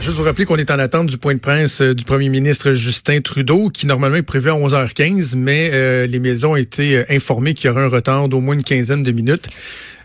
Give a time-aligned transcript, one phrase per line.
[0.00, 2.72] Juste vous rappeler qu'on est en attente du point de presse euh, du premier ministre
[2.72, 7.04] Justin Trudeau, qui normalement est prévu à 11h15, mais euh, les maisons ont été euh,
[7.10, 9.50] informées qu'il y aurait un retard d'au moins une quinzaine de minutes.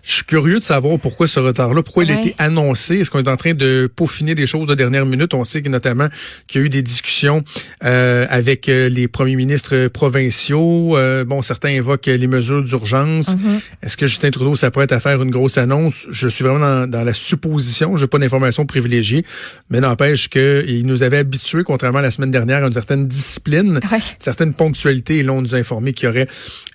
[0.05, 2.99] Je suis curieux de savoir pourquoi ce retard-là, pourquoi il a été annoncé.
[2.99, 5.33] Est-ce qu'on est en train de peaufiner des choses de dernière minute?
[5.33, 6.09] On sait que notamment
[6.45, 7.43] qu'il y a eu des discussions
[7.83, 10.95] euh, avec euh, les premiers ministres provinciaux.
[10.95, 13.29] Euh, bon, certains évoquent les mesures d'urgence.
[13.29, 13.59] Mm-hmm.
[13.81, 16.05] Est-ce que Justin Trudeau s'apprête à faire une grosse annonce?
[16.11, 17.97] Je suis vraiment dans, dans la supposition.
[17.97, 19.25] Je n'ai pas d'informations privilégiées,
[19.71, 23.79] mais n'empêche qu'il nous avait habitués, contrairement à la semaine dernière, à une certaine discipline,
[23.91, 23.97] Ouais.
[23.97, 25.17] une certaine ponctualité.
[25.17, 26.27] Et là, on nous a informé qu'il y aurait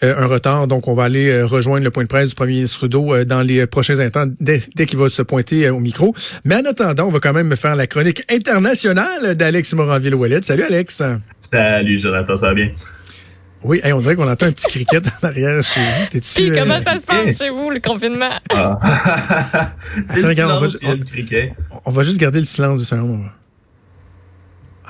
[0.02, 0.66] euh, un retard.
[0.66, 3.24] Donc, on va aller euh, rejoindre le point de presse du premier ministre Trudeau euh,
[3.24, 6.14] dans les prochains instants, dès, dès qu'il va se pointer euh, au micro.
[6.44, 10.42] Mais en attendant, on va quand même faire la chronique internationale d'Alex Moranville-Ouellet.
[10.42, 11.02] Salut, Alex.
[11.40, 12.70] Salut, Jonathan, ça va bien?
[13.62, 16.06] Oui, hey, on dirait qu'on entend un petit cricket en arrière chez vous.
[16.10, 18.30] T'es-tu, Puis, euh, comment ça se passe chez vous, le confinement?
[18.50, 18.78] Ah.
[20.06, 21.48] C'est Attends, le regarde, on va- le.
[21.84, 23.20] On va juste garder le silence du salon.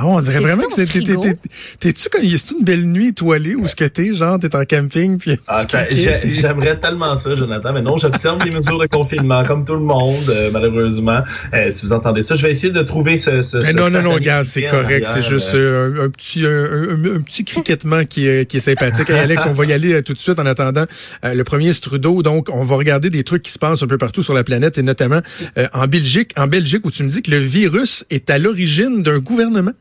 [0.02, 1.20] Ah, on dirait vraiment que ton c'est- t'es- t'es- frigo?
[1.22, 1.34] t'es-
[1.78, 5.18] t'es-tu comme, c'est une belle nuit étoilée où ce que t'es, genre, t'es en camping,
[5.18, 9.74] puis Ah, J'aimerais tellement ça, Jonathan, mais non, j'observe les mesures de confinement comme tout
[9.74, 11.20] le monde, euh, malheureusement.
[11.54, 13.42] Euh, si vous entendez ça, je vais essayer de trouver ce.
[13.42, 15.06] ce Mais ce non, non, non, regarde, c'est correct.
[15.12, 15.58] C'est juste euh,
[15.98, 19.10] euh, un, un petit, un, un- un petit criquettement qui est, qui est sympathique.
[19.10, 20.86] Hey, Alex, on va y aller euh, tout de suite en attendant
[21.24, 22.22] euh, le premier Trudeau.
[22.22, 24.78] Donc, on va regarder des trucs qui se passent un peu partout sur la planète
[24.78, 25.20] et notamment
[25.58, 29.02] euh, en Belgique, en Belgique où tu me dis que le virus est à l'origine
[29.02, 29.72] d'un gouvernement?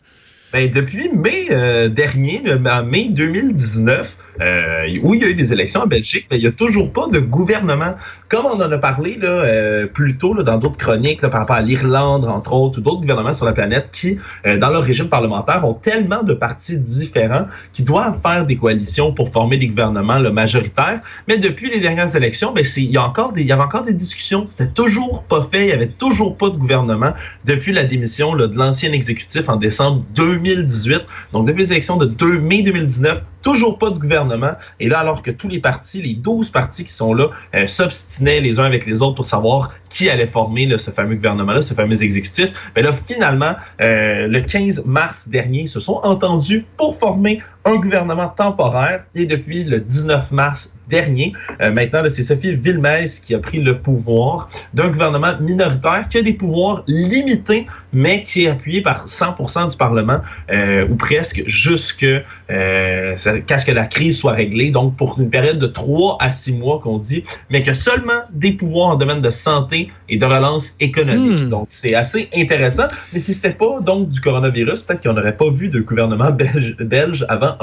[0.51, 5.51] Ben, depuis mai euh, dernier, en mai 2019, euh, où il y a eu des
[5.53, 7.95] élections en Belgique, ben, il n'y a toujours pas de gouvernement.
[8.29, 11.41] Comme on en a parlé là, euh, plus tôt là, dans d'autres chroniques là, par
[11.41, 14.83] rapport à l'Irlande, entre autres, ou d'autres gouvernements sur la planète qui, euh, dans leur
[14.83, 19.67] régime parlementaire, ont tellement de partis différents qui doivent faire des coalitions pour former des
[19.67, 21.01] gouvernements là, majoritaires.
[21.27, 23.83] Mais depuis les dernières élections, ben, il y, a encore des, il y avait encore
[23.83, 24.45] des discussions.
[24.49, 25.63] C'était toujours pas fait.
[25.63, 27.13] Il n'y avait toujours pas de gouvernement
[27.45, 31.01] depuis la démission là, de l'ancien exécutif en décembre 2018.
[31.33, 34.53] Donc, depuis les élections de 2 mai 2019, toujours pas de gouvernement.
[34.79, 38.39] Et là, alors que tous les partis, les 12 partis qui sont là, euh, s'obstinaient
[38.39, 42.01] les uns avec les autres pour savoir qui allait former ce fameux gouvernement-là, ce fameux
[42.03, 47.41] exécutif, mais là, finalement, euh, le 15 mars dernier, ils se sont entendus pour former
[47.69, 49.03] un gouvernement temporaire.
[49.15, 53.77] Et depuis le 19 mars dernier, euh, maintenant, c'est Sophie Villemès qui a pris le
[53.77, 59.71] pouvoir d'un gouvernement minoritaire qui a des pouvoirs limités, mais qui est appuyé par 100%
[59.71, 60.19] du Parlement,
[60.51, 63.15] euh, ou presque, jusque euh,
[63.45, 64.71] qu'à ce que la crise soit réglée.
[64.71, 68.51] Donc, pour une période de 3 à 6 mois qu'on dit, mais que seulement des
[68.51, 71.43] pouvoirs en domaine de santé et de relance économique.
[71.43, 71.49] Hmm.
[71.49, 72.87] Donc, c'est assez intéressant.
[73.13, 76.75] Mais si c'était pas donc du coronavirus, peut-être qu'on n'aurait pas vu de gouvernement belge,
[76.79, 77.55] belge avant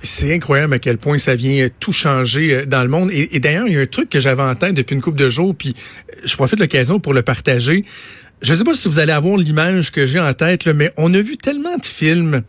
[0.00, 3.10] C'est incroyable à quel point ça vient euh, tout changer euh, dans le monde.
[3.10, 5.30] Et, d'ailleurs, il y a un truc que j'avais en tête depuis une couple de
[5.30, 5.74] jours, puis
[6.10, 7.84] euh, je profite de l'occasion pour le partager.
[8.42, 11.14] Je ne sais pas si vous allez avoir l'image que j'ai en tête, mais on
[11.14, 12.42] a vu tellement de films.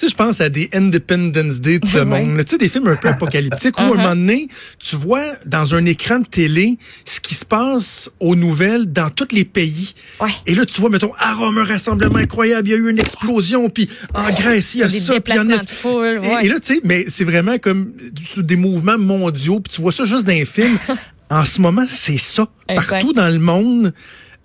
[0.00, 2.38] Tu sais, je pense à des Independence Day de ce monde.
[2.38, 5.74] Tu sais, des films un peu apocalyptiques où, à un moment donné, tu vois dans
[5.74, 9.92] un écran de télé ce qui se passe aux nouvelles dans tous les pays.
[10.18, 10.30] Ouais.
[10.46, 12.98] Et là, tu vois, mettons, à Rome, un rassemblement incroyable, il y a eu une
[12.98, 16.46] explosion, puis en Grèce, il y a des ça, déplacements Est- de foule, et- ouais.
[16.46, 17.92] Et, là, tu sais, mais c'est vraiment comme
[18.38, 20.78] des mouvements mondiaux, puis tu vois ça juste dans les films.
[21.30, 22.48] en ce moment, c'est ça.
[22.68, 22.88] Exact.
[22.88, 23.92] Partout dans le monde,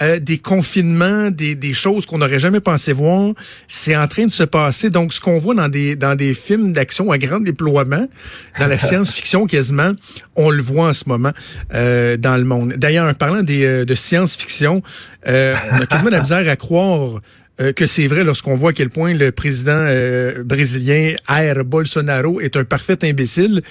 [0.02, 3.34] euh, des confinements, des, des choses qu'on n'aurait jamais pensé voir,
[3.68, 4.90] c'est en train de se passer.
[4.90, 8.08] Donc, ce qu'on voit dans des, dans des films d'action à grand déploiement,
[8.60, 9.92] dans la science-fiction quasiment,
[10.36, 11.32] on le voit en ce moment
[11.74, 12.74] euh, dans le monde.
[12.74, 14.84] D'ailleurs, en parlant des, euh, de science-fiction,
[15.28, 17.22] euh, on a quasiment la misère à croire
[17.62, 22.42] euh, que c'est vrai lorsqu'on voit à quel point le président euh, brésilien Jair Bolsonaro
[22.42, 23.62] est un parfait imbécile.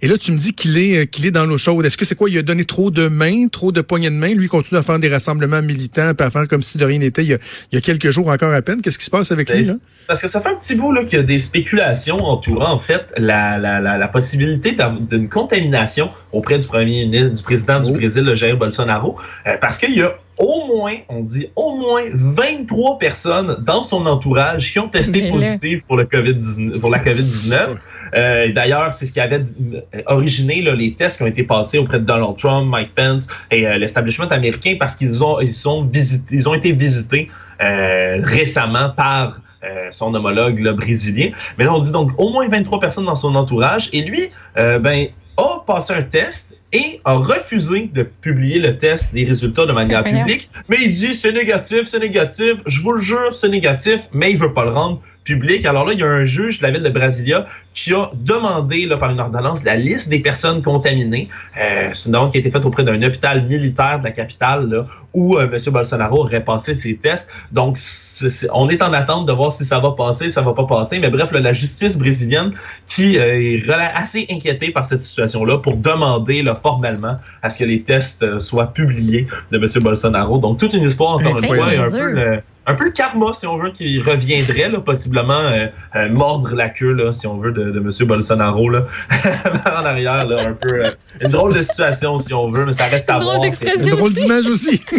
[0.00, 1.84] Et là, tu me dis qu'il est euh, qu'il est dans l'eau chaude.
[1.84, 2.30] Est-ce que c'est quoi?
[2.30, 4.34] Il a donné trop de mains, trop de poignées de main?
[4.34, 6.98] Lui il continue à faire des rassemblements militants, puis à faire comme si de rien
[6.98, 7.22] n'était.
[7.24, 7.38] Il, y a-
[7.72, 8.80] il y a quelques jours encore à peine.
[8.82, 9.74] Qu'est-ce qui se passe avec lui là?
[10.06, 12.78] Parce que ça fait un petit bout là, qu'il y a des spéculations entourant en
[12.78, 14.76] fait la, la, la, la possibilité
[15.10, 17.86] d'une contamination auprès du premier ministre, du président Oh.
[17.90, 19.16] du Brésil, le Jair Bolsonaro,
[19.46, 24.06] euh, parce qu'il y a au moins, on dit au moins 23 personnes dans son
[24.06, 25.32] entourage qui ont testé Mais là.
[25.32, 27.76] positif pour le COVID-19, pour la COVID-19.
[28.14, 31.78] Euh, D'ailleurs, c'est ce qui avait euh, originé là, les tests qui ont été passés
[31.78, 35.84] auprès de Donald Trump, Mike Pence et euh, l'establishment américain parce qu'ils ont ils sont
[35.84, 37.30] visités, ils ont été visités
[37.62, 41.30] euh, récemment par euh, son homologue là, brésilien.
[41.56, 44.80] Mais là, on dit donc au moins 23 personnes dans son entourage et lui, euh,
[44.80, 45.06] ben
[45.72, 50.04] a passé un test et a refusé de publier le test des résultats de manière
[50.04, 50.48] publique.
[50.68, 54.38] Mais il dit c'est négatif, c'est négatif, je vous le jure, c'est négatif, mais il
[54.38, 55.66] veut pas le rendre publique.
[55.66, 58.86] Alors là, il y a un juge de la ville de Brasilia qui a demandé
[58.86, 61.28] là, par une ordonnance la liste des personnes contaminées.
[61.60, 64.68] Euh, c'est une demande qui a été faite auprès d'un hôpital militaire de la capitale
[64.68, 65.72] là, où euh, M.
[65.72, 67.28] Bolsonaro aurait passé ses tests.
[67.50, 67.78] Donc,
[68.52, 70.98] on est en attente de voir si ça va passer, ça va pas passer.
[70.98, 72.52] Mais bref, la justice brésilienne
[72.86, 77.64] qui euh, est assez inquiétée par cette situation-là pour demander là, formellement à ce que
[77.64, 79.82] les tests soient publiés de M.
[79.82, 80.38] Bolsonaro.
[80.38, 83.56] Donc, toute une histoire, encore une fois, un peu un peu le karma, si on
[83.56, 85.50] veut, qui reviendrait, là, possiblement
[86.10, 87.90] mordre la queue, là, si on veut, de, de M.
[88.06, 88.86] Bolsonaro, là,
[89.66, 90.86] en arrière, là, un peu.
[90.86, 93.42] Euh, une drôle de situation, si on veut, mais ça reste à voir.
[93.42, 94.80] Une drôle d'image aussi.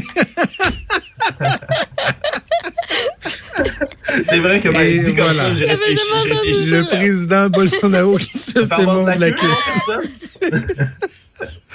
[4.25, 8.65] C'est vrai que ben, dit comme ça, j'ai réfléchi, réfléchi, Le président Bolsonaro qui se
[8.65, 9.47] fait mordre la queue.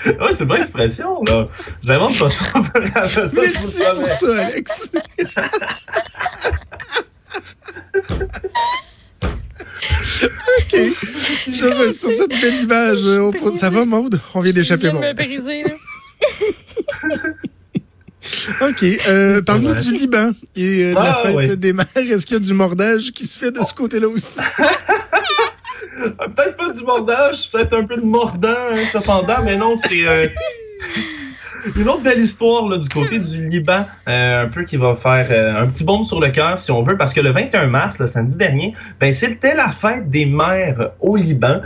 [0.06, 1.48] ouais, c'est une bonne expression, là.
[1.82, 2.44] J'invente pas ça.
[3.34, 4.92] Merci pour ça, Alex.
[10.58, 10.74] OK.
[11.48, 14.20] Sur, sur, cette belle image, on, ça va, Maude?
[14.34, 15.04] On vient d'échapper, Maude.
[18.60, 18.84] OK.
[19.08, 21.86] Euh, Parle-nous du Liban et euh, de la ah, fête des mères.
[21.96, 24.40] Est-ce qu'il y a du mordage qui se fait de ce côté-là aussi?
[25.98, 30.26] peut-être pas du mordage, peut-être un peu de mordant, hein, cependant, mais non, c'est euh,
[31.76, 35.62] une autre belle histoire du côté du Liban, euh, un peu qui va faire euh,
[35.62, 38.06] un petit baume sur le cœur, si on veut, parce que le 21 mars, le
[38.06, 41.60] samedi dernier, ben, c'était la fête des mères au Liban.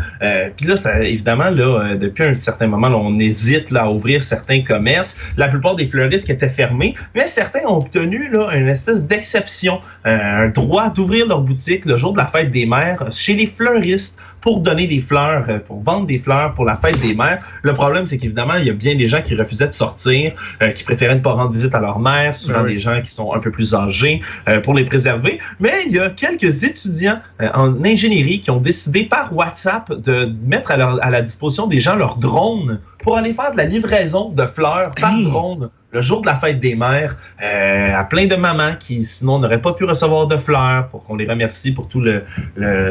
[0.56, 5.16] Puis là, évidemment, depuis un certain moment, on hésite à ouvrir certains commerces.
[5.36, 10.90] La plupart des fleuristes étaient fermés, mais certains ont obtenu une espèce d'exception, un droit
[10.90, 14.86] d'ouvrir leur boutique le jour de la fête des mères chez les fleuristes pour donner
[14.86, 17.42] des fleurs, euh, pour vendre des fleurs pour la fête des mères.
[17.62, 20.68] Le problème, c'est qu'évidemment, il y a bien des gens qui refusaient de sortir, euh,
[20.68, 23.32] qui préféraient ne pas rendre visite à leur mère, souvent ah des gens qui sont
[23.32, 25.38] un peu plus âgés, euh, pour les préserver.
[25.60, 27.20] Mais il y a quelques étudiants
[27.54, 32.16] en ingénierie qui ont décidé par WhatsApp de mettre à, la disposition des gens leur
[32.16, 36.36] drone pour aller faire de la livraison de fleurs par drone le jour de la
[36.36, 40.38] fête des mères euh, à plein de mamans qui sinon n'auraient pas pu recevoir de
[40.38, 42.24] fleurs pour qu'on les remercie pour tout le,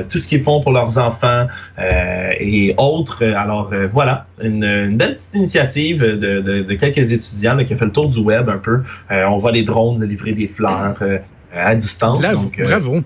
[0.09, 1.47] tout ce qu'ils font pour leurs enfants
[1.79, 3.25] euh, et autres.
[3.25, 7.91] Alors euh, voilà, une, belle petite initiative de, de, quelques étudiants qui a fait le
[7.91, 8.83] tour du web un peu.
[9.09, 10.95] Euh, on voit les drones livrer des fleurs.
[11.53, 12.23] Euh, à distance.
[12.23, 13.03] Euh, bravo.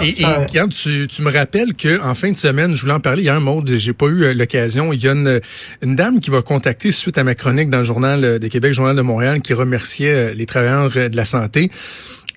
[0.00, 3.22] et, quand tu, tu, me rappelles que en fin de semaine, je voulais en parler,
[3.22, 4.94] il y a un mode, j'ai pas eu euh, l'occasion.
[4.94, 5.40] Il y a une,
[5.82, 8.96] une dame qui m'a contacté suite à ma chronique dans le journal de Québec, Journal
[8.96, 11.70] de Montréal, qui remerciait les travailleurs de la santé.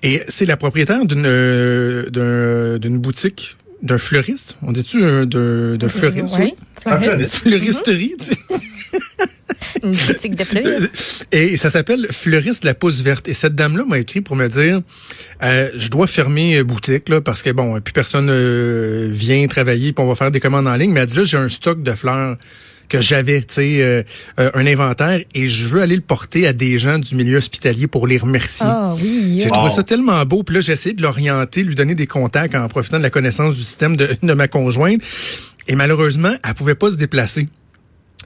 [0.02, 1.22] Et c'est la propriétaire d'une
[2.78, 4.56] d'une boutique d'un fleuriste.
[4.62, 6.34] On dit-tu d'un fleuriste?
[6.38, 7.26] Oui, fleuriste.
[7.26, 8.36] Fleuristerie, tu sais.
[9.82, 11.26] Une boutique de fleuristes.
[11.32, 13.28] Et ça s'appelle Fleuriste la Pousse Verte.
[13.28, 14.80] Et cette dame-là m'a écrit pour me dire,
[15.42, 20.04] euh, je dois fermer boutique là parce que bon, plus personne euh, vient travailler, puis
[20.04, 20.92] on va faire des commandes en ligne.
[20.92, 22.36] Mais elle dit là, j'ai un stock de fleurs
[22.88, 24.02] que j'avais, tu sais, euh,
[24.36, 28.06] un inventaire et je veux aller le porter à des gens du milieu hospitalier pour
[28.06, 28.66] les remercier.
[28.68, 29.40] Ah oui.
[29.42, 30.42] J'ai trouvé ça tellement beau.
[30.42, 33.56] Puis là, j'ai essayé de l'orienter, lui donner des contacts en profitant de la connaissance
[33.56, 35.02] du système de, de ma conjointe.
[35.66, 37.48] Et malheureusement, elle pouvait pas se déplacer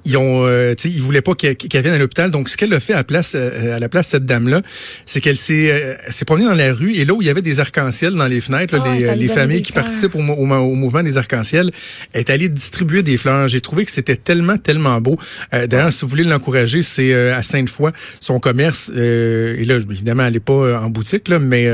[0.05, 2.31] ils ont, euh, ils voulaient pas qu'elle vienne à l'hôpital.
[2.31, 4.63] Donc, ce qu'elle a fait à, place, euh, à la place cette dame-là,
[5.07, 7.43] c'est qu'elle s'est euh, s'est promenée dans la rue et là où il y avait
[7.43, 11.19] des arcs-en-ciel dans les fenêtres, ah, les, les familles qui participent au, au, mouvement des
[11.19, 11.71] arcs-en-ciel,
[12.15, 13.49] est allée distribuer des fleurs.
[13.49, 15.19] J'ai trouvé que c'était tellement, tellement beau.
[15.55, 18.91] Euh, D'ailleurs, si vous voulez l'encourager, c'est à Sainte-Foy, son commerce.
[18.95, 21.65] et là, évidemment, elle n'est pas en boutique, là, mais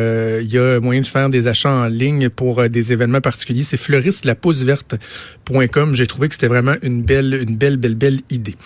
[0.43, 3.63] il y a moyen de faire des achats en ligne pour des événements particuliers.
[3.63, 5.95] C'est fleuriste-la-pousse-verte.com.
[5.95, 8.57] J'ai trouvé que c'était vraiment une belle, une belle, belle, belle idée.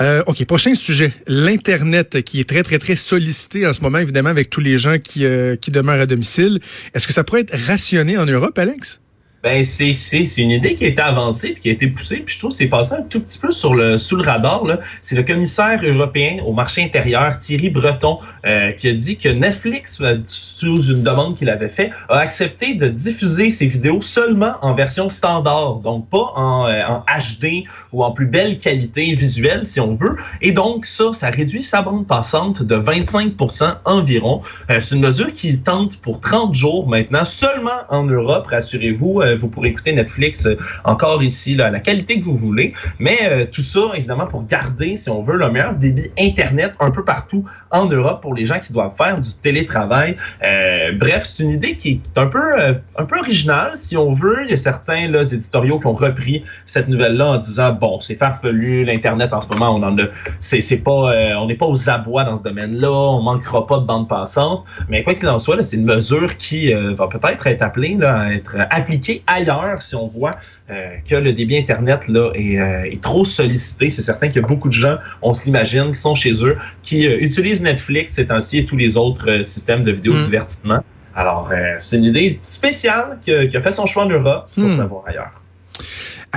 [0.00, 1.12] Euh, OK, prochain sujet.
[1.26, 4.98] L'Internet qui est très, très, très sollicité en ce moment, évidemment, avec tous les gens
[4.98, 6.60] qui, euh, qui demeurent à domicile.
[6.94, 9.00] Est-ce que ça pourrait être rationné en Europe, Alex?
[9.44, 12.22] Ben, c'est, c'est, une idée qui a été avancée puis qui a été poussée.
[12.24, 14.64] Puis je trouve que c'est passé un tout petit peu sur le, sous le radar.
[15.02, 19.98] C'est le commissaire européen au marché intérieur, Thierry Breton, euh, qui a dit que Netflix,
[20.00, 24.74] euh, sous une demande qu'il avait fait, a accepté de diffuser ses vidéos seulement en
[24.74, 29.80] version standard, donc pas en, euh, en HD ou en plus belle qualité visuelle, si
[29.80, 30.16] on veut.
[30.42, 34.42] Et donc, ça, ça réduit sa bande passante de 25% environ.
[34.68, 39.48] c'est une mesure qui tente pour 30 jours maintenant, seulement en Europe, rassurez-vous euh, vous
[39.48, 42.72] pourrez écouter Netflix euh, encore ici, là, à la qualité que vous voulez.
[42.98, 46.90] Mais euh, tout ça, évidemment, pour garder, si on veut, le meilleur débit Internet un
[46.90, 50.16] peu partout en Europe pour les gens qui doivent faire du télétravail.
[50.44, 54.12] Euh, bref, c'est une idée qui est un peu, euh, un peu originale, si on
[54.12, 54.44] veut.
[54.44, 58.84] Il y a certains éditoriaux qui ont repris cette nouvelle-là en disant bon, c'est farfelu,
[58.84, 62.42] l'internet en ce moment, on en a, pas, euh, n'est pas aux abois dans ce
[62.42, 64.64] domaine-là, on manquera pas de bande passante.
[64.88, 68.54] Mais quoi qu'il en soit, c'est une mesure qui va peut-être être appelée à être
[68.70, 70.36] appliquée ailleurs si on voit
[70.68, 73.90] que le débit Internet là, est, trop sollicité.
[73.90, 76.56] C'est certain qu'il y a beaucoup de gens, on se l'imagine, qui sont chez eux,
[76.82, 80.80] qui utilisent Netflix ces temps-ci et tous les autres euh, systèmes de vidéodivertissement.
[81.16, 84.48] Alors, euh, c'est une idée spéciale qui a, qui a fait son choix en Europe
[84.54, 84.78] pour Hmm.
[84.78, 85.32] l'avoir ailleurs.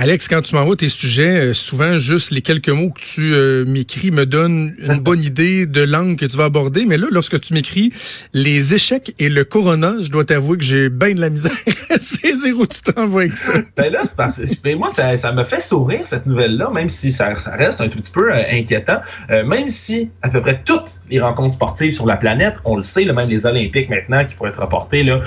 [0.00, 3.64] Alex, quand tu m'envoies tes sujets, euh, souvent juste les quelques mots que tu euh,
[3.64, 6.86] m'écris me donnent une bonne idée de langue que tu vas aborder.
[6.86, 7.92] Mais là, lorsque tu m'écris
[8.32, 11.50] les échecs et le corona, je dois t'avouer que j'ai bien de la misère
[11.90, 13.54] à saisir où tu t'envoies avec ça.
[13.76, 17.34] Ben là, parce ben moi, ça, ça me fait sourire, cette nouvelle-là, même si ça,
[17.58, 19.00] reste un tout petit peu euh, inquiétant.
[19.28, 23.04] Même si à peu près toutes les rencontres sportives sur la planète, on le sait,
[23.04, 25.20] même les Olympiques maintenant qui pourraient être reportés, là,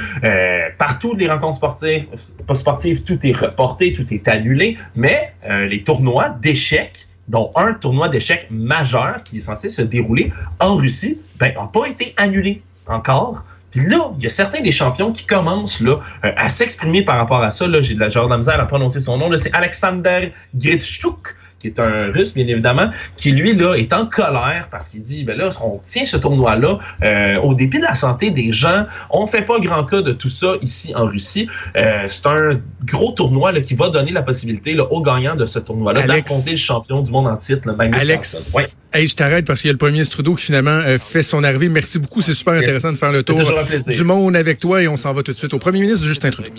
[0.78, 2.06] partout les rencontres sportives,
[2.54, 4.61] sportives, tout est reporté, tout est annulé,
[4.96, 10.32] mais euh, les tournois d'échecs, dont un tournoi d'échecs majeur qui est censé se dérouler
[10.60, 13.44] en Russie, ben, n'ont pas été annulés encore.
[13.72, 17.42] Puis là, il y a certains des champions qui commencent euh, à s'exprimer par rapport
[17.42, 17.66] à ça.
[17.82, 19.30] J'ai de la genre de la misère à prononcer son nom.
[19.38, 24.68] C'est Alexander Gritschuk, qui est un russe, bien évidemment, qui lui là est en colère
[24.72, 28.32] parce qu'il dit ben là, on tient ce tournoi-là euh, au dépit de la santé
[28.32, 28.86] des gens.
[29.10, 31.48] On fait pas grand cas de tout ça ici en Russie.
[31.76, 35.46] Euh, c'est un gros tournoi là, qui va donner la possibilité là, aux gagnants de
[35.46, 38.54] ce tournoi-là d'affronter le champion du monde en titre, le Magnus Alex.
[38.56, 40.98] Ouais, hey, je t'arrête parce qu'il y a le premier ministre Trudeau qui finalement euh,
[41.00, 41.70] fait son arrivée.
[41.70, 42.22] Merci beaucoup.
[42.22, 43.40] C'est super intéressant de faire le tour
[43.88, 46.32] du monde avec toi et on s'en va tout de suite au premier ministre Justin
[46.32, 46.50] Trudeau.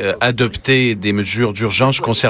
[0.00, 2.22] Euh, adopter des mesures d'urgence concernant